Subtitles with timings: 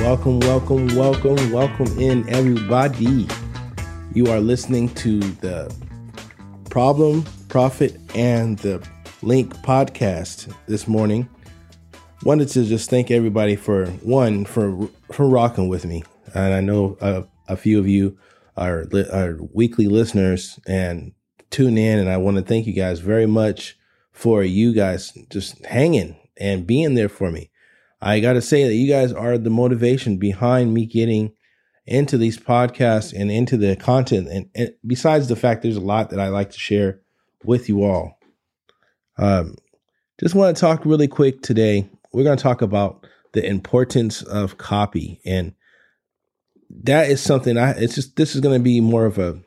[0.00, 3.26] Welcome, welcome, welcome, welcome in, everybody.
[4.14, 5.74] You are listening to the
[6.70, 8.80] Problem, Profit, and the
[9.22, 11.28] Link podcast this morning.
[12.22, 16.96] Wanted to just thank everybody for one for for rocking with me, and I know
[17.00, 18.16] a, a few of you
[18.56, 21.12] are are weekly listeners and
[21.50, 23.76] tune in, and I want to thank you guys very much
[24.12, 27.50] for you guys just hanging and being there for me.
[28.00, 31.32] I got to say that you guys are the motivation behind me getting
[31.86, 34.28] into these podcasts and into the content.
[34.28, 37.00] And, and besides the fact there's a lot that I like to share
[37.44, 38.18] with you all.
[39.16, 39.56] Um,
[40.20, 41.88] just want to talk really quick today.
[42.12, 45.20] We're going to talk about the importance of copy.
[45.24, 45.54] And
[46.82, 49.40] that is something I, it's just, this is going to be more of a,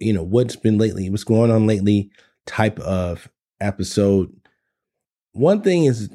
[0.00, 2.10] you know, what's been lately, what's going on lately
[2.46, 3.28] type of
[3.60, 4.32] episode.
[5.32, 6.10] One thing is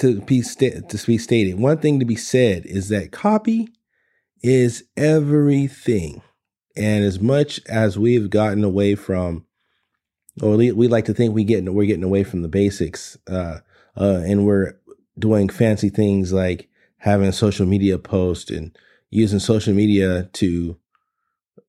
[0.00, 1.58] to be sta- to be stated.
[1.58, 3.68] One thing to be said is that copy
[4.42, 6.22] is everything.
[6.76, 9.44] And as much as we've gotten away from,
[10.42, 13.58] or we like to think we get we're getting away from the basics, uh,
[13.96, 14.78] uh, and we're
[15.18, 18.76] doing fancy things like having social media post and
[19.10, 20.78] using social media to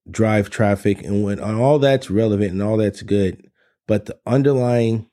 [0.10, 3.50] drive traffic, and when all that's relevant and all that's good,
[3.88, 5.10] but the underlying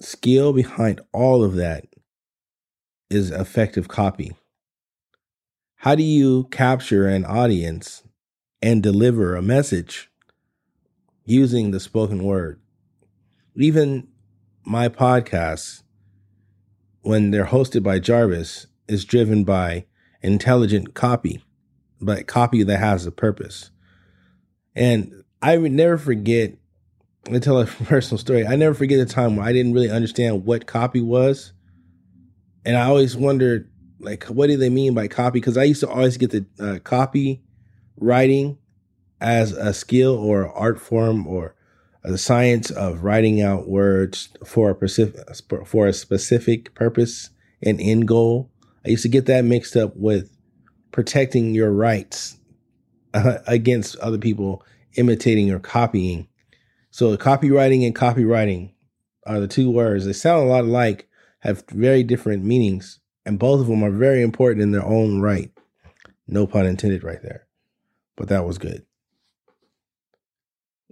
[0.00, 1.86] skill behind all of that
[3.12, 4.32] is effective copy.
[5.76, 8.04] How do you capture an audience
[8.60, 10.10] and deliver a message
[11.24, 12.60] using the spoken word?
[13.56, 14.08] Even
[14.64, 15.82] my podcasts,
[17.02, 19.84] when they're hosted by Jarvis, is driven by
[20.22, 21.44] intelligent copy,
[22.00, 23.70] but copy that has a purpose.
[24.74, 26.54] And I would never forget,
[27.30, 28.46] I tell a personal story.
[28.46, 31.52] I never forget the time where I didn't really understand what copy was
[32.64, 35.40] and I always wondered, like, what do they mean by copy?
[35.40, 37.42] Because I used to always get the uh, copy
[37.96, 38.58] writing
[39.20, 41.54] as a skill or art form or
[42.02, 47.30] the science of writing out words for a specific for a specific purpose
[47.62, 48.50] and end goal.
[48.84, 50.36] I used to get that mixed up with
[50.90, 52.38] protecting your rights
[53.14, 56.28] uh, against other people imitating or copying.
[56.90, 58.72] So copywriting and copywriting
[59.26, 60.04] are the two words.
[60.04, 61.08] They sound a lot alike,
[61.42, 65.50] have very different meanings, and both of them are very important in their own right.
[66.28, 67.46] No pun intended, right there.
[68.16, 68.84] But that was good.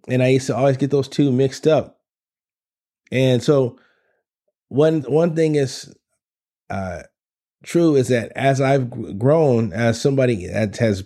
[0.09, 2.01] And I used to always get those two mixed up.
[3.13, 3.79] And so,
[4.69, 5.95] one one thing is
[6.69, 7.03] uh,
[7.63, 11.05] true is that as I've grown as somebody that has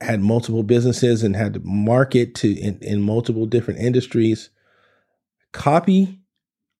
[0.00, 4.50] had multiple businesses and had to market to in, in multiple different industries,
[5.52, 6.19] copy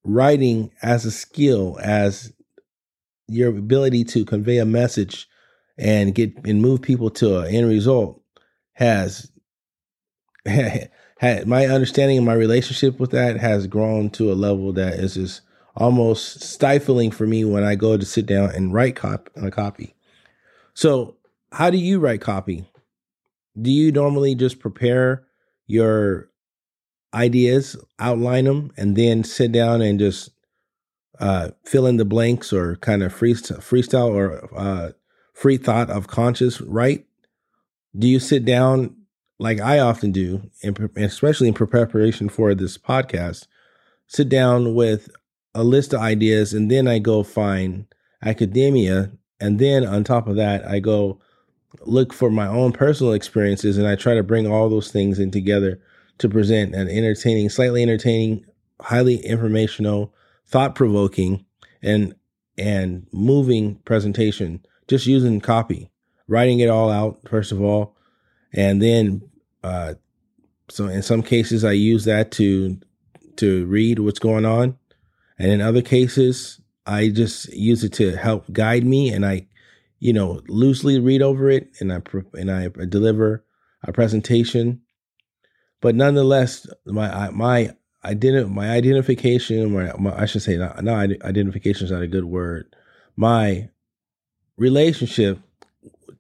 [0.04, 2.32] writing as a skill, as
[3.28, 5.28] your ability to convey a message
[5.78, 8.20] and get and move people to an end result
[8.74, 9.30] has
[10.46, 15.14] had my understanding of my relationship with that has grown to a level that is
[15.14, 15.42] just
[15.76, 19.94] almost stifling for me when I go to sit down and write cop- a copy.
[20.74, 21.16] So,
[21.52, 22.68] how do you write copy?
[23.60, 25.26] Do you normally just prepare
[25.66, 26.29] your
[27.14, 30.30] ideas, outline them, and then sit down and just
[31.18, 34.90] uh, fill in the blanks or kind of freestyle, or uh,
[35.34, 37.04] free thought of conscious right?
[37.96, 38.96] Do you sit down
[39.38, 40.50] like I often do,
[40.96, 43.46] especially in preparation for this podcast?
[44.06, 45.10] Sit down with
[45.54, 47.86] a list of ideas, and then I go find
[48.24, 49.10] academia,
[49.40, 51.20] and then on top of that, I go
[51.82, 55.30] look for my own personal experiences, and I try to bring all those things in
[55.30, 55.80] together
[56.20, 58.44] to present an entertaining, slightly entertaining,
[58.80, 60.14] highly informational,
[60.46, 61.44] thought provoking,
[61.82, 62.14] and
[62.56, 64.64] and moving presentation.
[64.86, 65.90] Just using copy,
[66.28, 67.96] writing it all out first of all,
[68.52, 69.22] and then
[69.64, 69.94] uh,
[70.68, 72.78] so in some cases I use that to
[73.36, 74.76] to read what's going on,
[75.38, 79.46] and in other cases I just use it to help guide me, and I
[80.00, 82.02] you know loosely read over it, and I
[82.34, 83.42] and I deliver
[83.84, 84.82] a presentation
[85.80, 87.74] but nonetheless, my my
[88.04, 90.78] identi- my identification, my, my, I should say, not,
[91.22, 92.74] identification is not a good word.
[93.16, 93.68] My
[94.56, 95.38] relationship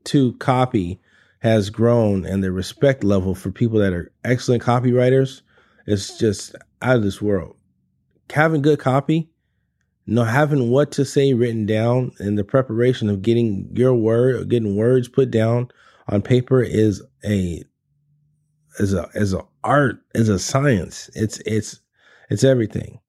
[0.04, 1.00] to copy
[1.40, 5.42] has grown, and the respect level for people that are excellent copywriters
[5.86, 7.56] is just out of this world.
[8.30, 9.30] Having good copy,
[10.06, 14.76] know having what to say written down, and the preparation of getting your word, getting
[14.76, 15.70] words put down
[16.08, 17.64] on paper is a
[18.78, 21.10] as a as a art as a science.
[21.14, 21.80] It's it's
[22.28, 23.00] it's everything.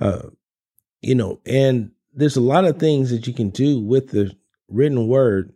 [0.00, 0.28] Uh,
[1.00, 4.34] you know, and there's a lot of things that you can do with the
[4.68, 5.52] written word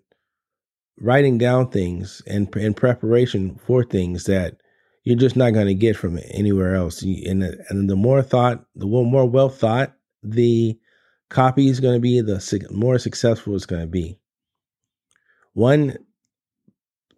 [1.00, 4.56] writing down things and in preparation for things that
[5.05, 7.02] you're just not going to get from anywhere else.
[7.02, 10.78] And the, and the more thought, the more well thought the
[11.31, 14.19] copy is going to be, the more successful it's going to be.
[15.55, 15.96] One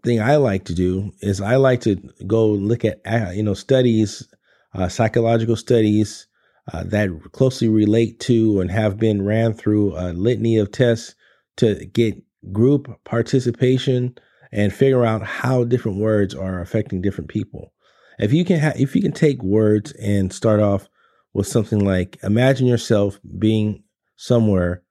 [0.03, 1.97] thing I like to do is I like to
[2.27, 4.27] go look at uh, you know studies,
[4.75, 6.27] uh, psychological studies
[6.73, 11.15] uh, that closely relate to and have been ran through a litany of tests
[11.57, 12.23] to get
[12.53, 14.17] group participation
[14.51, 17.73] and figure out how different words are affecting different people.
[18.19, 20.89] If you can ha- if you can take words and start off
[21.33, 23.85] with something like imagine yourself being
[24.17, 24.83] somewhere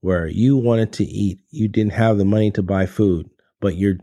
[0.00, 3.28] where you wanted to eat, you didn't have the money to buy food,
[3.60, 3.96] but you're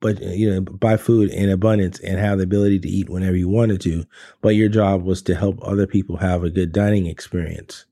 [0.00, 3.36] but uh, you know buy food in abundance and have the ability to eat whenever
[3.36, 4.04] you wanted to
[4.40, 7.86] but your job was to help other people have a good dining experience.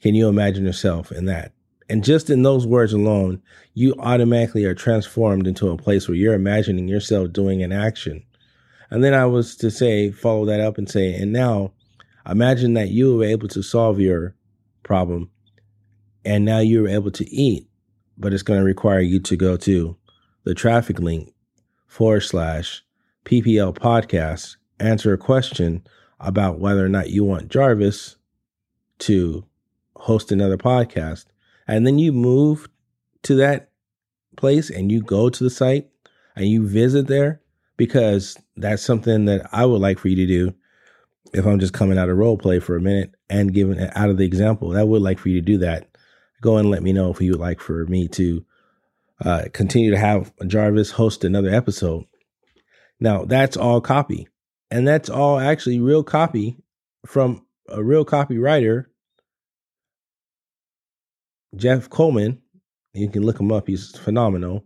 [0.00, 1.52] Can you imagine yourself in that?
[1.88, 3.42] And just in those words alone
[3.74, 8.24] you automatically are transformed into a place where you're imagining yourself doing an action.
[8.90, 11.72] And then i was to say follow that up and say and now
[12.28, 14.34] imagine that you were able to solve your
[14.82, 15.30] problem
[16.24, 17.66] and now you're able to eat
[18.18, 19.96] but it's going to require you to go to
[20.50, 21.32] the traffic link
[21.86, 22.82] forward slash
[23.24, 25.86] PPL podcast, answer a question
[26.18, 28.16] about whether or not you want Jarvis
[28.98, 29.44] to
[29.94, 31.26] host another podcast.
[31.68, 32.68] And then you move
[33.22, 33.70] to that
[34.36, 35.88] place and you go to the site
[36.34, 37.40] and you visit there
[37.76, 40.54] because that's something that I would like for you to do
[41.32, 44.10] if I'm just coming out of role play for a minute and giving it out
[44.10, 44.76] of the example.
[44.76, 45.96] I would like for you to do that.
[46.40, 48.44] Go and let me know if you would like for me to
[49.24, 52.04] uh, continue to have Jarvis host another episode.
[52.98, 54.28] Now, that's all copy.
[54.70, 56.56] And that's all actually real copy
[57.06, 58.86] from a real copywriter,
[61.56, 62.40] Jeff Coleman.
[62.92, 64.64] You can look him up, he's phenomenal.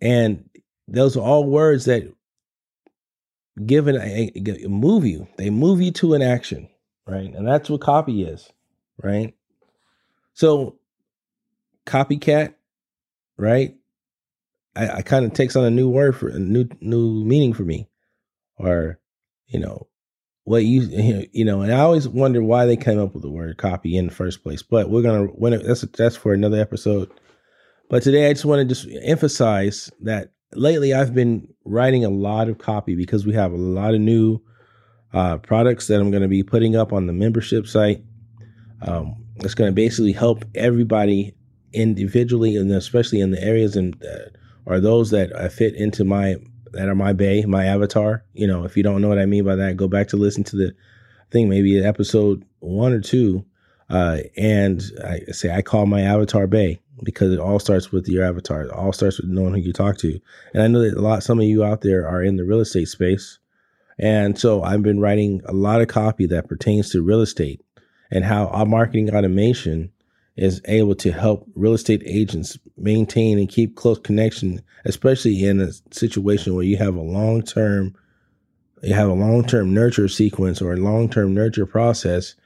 [0.00, 0.48] And
[0.86, 2.12] those are all words that
[3.64, 5.26] give a, a, move you.
[5.36, 6.68] They move you to an action,
[7.06, 7.32] right?
[7.32, 8.50] And that's what copy is,
[9.02, 9.34] right?
[10.34, 10.78] So,
[11.86, 12.54] copycat
[13.38, 13.74] right?
[14.76, 17.64] I, I kind of takes on a new word for a new new meaning for
[17.64, 17.88] me,
[18.56, 18.98] or
[19.46, 19.88] you know
[20.44, 21.62] what you you know.
[21.62, 24.42] And I always wonder why they came up with the word copy in the first
[24.42, 24.62] place.
[24.62, 27.10] But we're gonna when it, that's that's for another episode.
[27.88, 32.48] But today I just want to just emphasize that lately I've been writing a lot
[32.48, 34.40] of copy because we have a lot of new
[35.14, 38.02] uh, products that I'm going to be putting up on the membership site.
[38.82, 41.34] Um, it's going to basically help everybody
[41.72, 44.30] individually and especially in the areas and uh,
[44.66, 46.36] are those that I fit into my
[46.72, 48.24] that are my bay, my avatar.
[48.34, 50.44] You know, if you don't know what I mean by that, go back to listen
[50.44, 50.74] to the
[51.30, 53.44] thing, maybe episode one or two.
[53.88, 58.24] Uh, and I say I call my avatar bay because it all starts with your
[58.24, 58.62] avatar.
[58.62, 60.20] It all starts with knowing who you talk to.
[60.52, 62.60] And I know that a lot, some of you out there are in the real
[62.60, 63.38] estate space.
[63.98, 67.62] And so I've been writing a lot of copy that pertains to real estate
[68.10, 69.92] and how our marketing automation
[70.38, 75.72] is able to help real estate agents maintain and keep close connection, especially in a
[75.90, 77.94] situation where you have a long term
[78.82, 82.36] you have a long term nurture sequence or a long term nurture process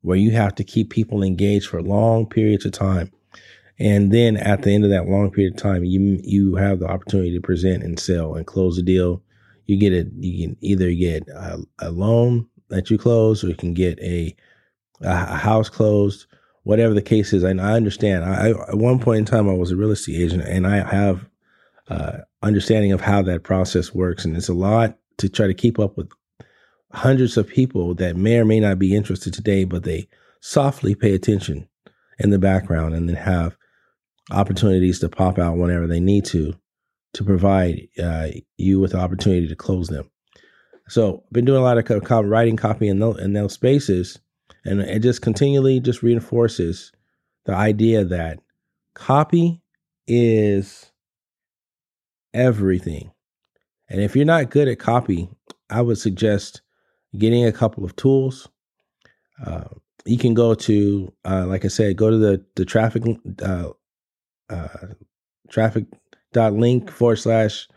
[0.00, 3.10] where you have to keep people engaged for long periods of time.
[3.78, 6.86] And then at the end of that long period of time, you you have the
[6.86, 9.22] opportunity to present and sell and close the deal.
[9.66, 10.08] You get it.
[10.18, 14.34] You can either get a, a loan that you close, or you can get a
[15.00, 16.26] a house closed,
[16.64, 17.42] whatever the case is.
[17.42, 18.24] And I understand.
[18.24, 21.28] I, at one point in time, I was a real estate agent, and I have
[21.88, 24.24] uh, understanding of how that process works.
[24.24, 26.10] And it's a lot to try to keep up with
[26.92, 30.08] hundreds of people that may or may not be interested today, but they
[30.40, 31.68] softly pay attention
[32.18, 33.56] in the background and then have
[34.30, 36.54] opportunities to pop out whenever they need to
[37.14, 40.10] to provide uh, you with the opportunity to close them.
[40.88, 44.18] So I've been doing a lot of co- writing copy in those, in those spaces
[44.64, 46.92] and it just continually just reinforces
[47.44, 48.40] the idea that
[48.94, 49.62] copy
[50.06, 50.92] is
[52.34, 53.10] everything.
[53.88, 55.28] And if you're not good at copy,
[55.68, 56.62] I would suggest
[57.18, 58.48] getting a couple of tools.
[59.44, 59.64] Uh,
[60.04, 63.02] you can go to, uh, like I said, go to the the traffic
[63.42, 63.70] uh,
[64.48, 64.68] uh,
[65.50, 65.86] traffic
[66.34, 67.68] link forward slash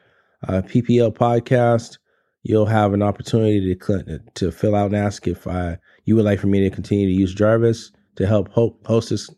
[0.47, 1.97] uh, PPL podcast.
[2.43, 6.39] You'll have an opportunity to to fill out and ask if I you would like
[6.39, 9.29] for me to continue to use Jarvis to help host this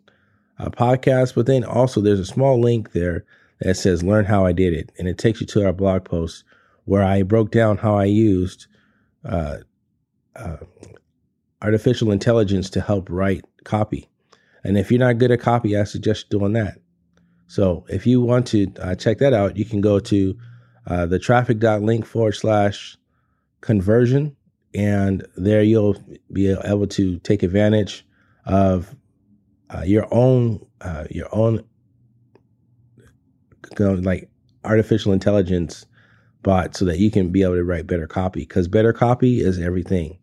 [0.60, 1.36] uh, podcast.
[1.36, 3.26] But then also there's a small link there
[3.62, 4.92] that says learn how I did it.
[4.98, 6.44] And it takes you to our blog post
[6.86, 8.68] where I broke down how I used
[9.26, 9.58] uh,
[10.36, 10.58] uh,
[11.62, 14.08] artificial intelligence to help write copy.
[14.64, 16.78] And if you're not good at copy, I suggest doing that.
[17.48, 20.38] So if you want to uh, check that out, you can go to
[20.86, 22.98] uh, the traffic.link forward slash
[23.60, 24.37] conversion.
[24.78, 25.98] And there you'll
[26.32, 28.06] be able to take advantage
[28.46, 28.96] of
[29.70, 31.66] uh, your own, uh, your own,
[33.80, 34.30] like
[34.64, 35.86] artificial intelligence
[36.44, 39.60] bot so that you can be able to write better copy because better copy is
[39.60, 40.20] everything.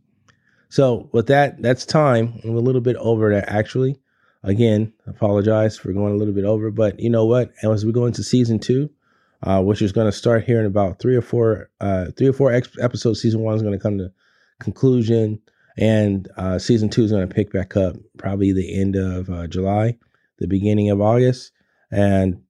[0.68, 2.40] So with that, that's time.
[2.44, 3.98] I'm a little bit over that actually.
[4.42, 7.52] Again, apologize for going a little bit over, but you know what?
[7.62, 8.90] As we go into season two,
[9.42, 12.32] uh, which is going to start here in about three or four, uh, three or
[12.32, 13.20] four ex- episodes.
[13.20, 14.12] Season one is going to come to
[14.60, 15.40] conclusion,
[15.76, 19.46] and uh, season two is going to pick back up probably the end of uh,
[19.46, 19.96] July,
[20.38, 21.52] the beginning of August,
[21.90, 22.40] and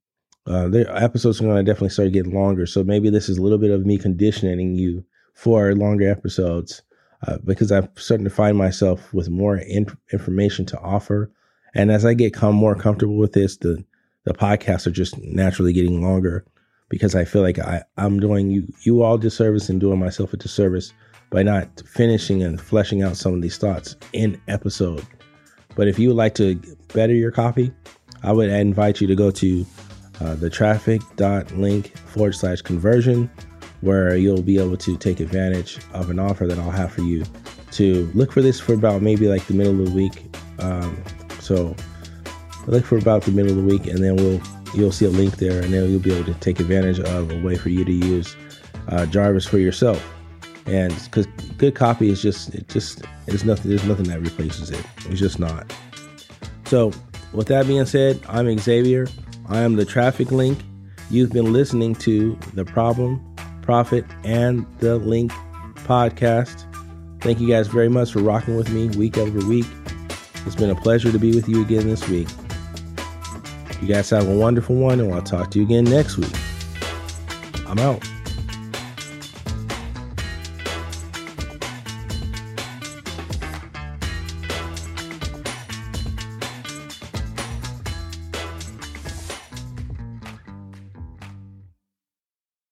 [0.46, 2.66] uh, the episodes are going to definitely start getting longer.
[2.66, 6.82] So maybe this is a little bit of me conditioning you for longer episodes
[7.26, 11.30] uh, because I'm starting to find myself with more in- information to offer.
[11.75, 13.84] And as I get come more comfortable with this, the
[14.25, 16.46] the podcasts are just naturally getting longer
[16.88, 20.37] because I feel like I, I'm doing you you all disservice and doing myself a
[20.37, 20.92] disservice
[21.34, 25.04] by not finishing and fleshing out some of these thoughts in episode.
[25.74, 26.54] But if you would like to
[26.94, 27.72] better your copy,
[28.22, 29.66] I would invite you to go to
[30.20, 33.28] uh, the traffic.link forward slash conversion,
[33.80, 37.24] where you'll be able to take advantage of an offer that I'll have for you
[37.72, 40.32] to look for this for about maybe like the middle of the week.
[40.60, 41.02] Um,
[41.40, 41.74] so
[42.68, 44.40] look for about the middle of the week, and then we'll
[44.72, 47.42] you'll see a link there, and then you'll be able to take advantage of a
[47.42, 48.36] way for you to use
[48.86, 50.14] uh, Jarvis for yourself.
[50.66, 51.26] And because
[51.59, 53.68] good copy is just it just it's nothing.
[53.68, 54.85] There's nothing that replaces it.
[55.06, 55.73] It's just not.
[56.64, 56.92] So
[57.33, 59.09] with that being said, I'm Xavier.
[59.49, 60.59] I am the traffic link.
[61.11, 63.23] You've been listening to the Problem,
[63.61, 65.33] Profit, and the Link
[65.85, 66.64] podcast.
[67.21, 69.66] Thank you guys very much for rocking with me week over week.
[70.47, 72.28] It's been a pleasure to be with you again this week.
[73.80, 76.33] You guys have a wonderful one, and I'll talk to you again next week.
[77.66, 78.13] I'm out.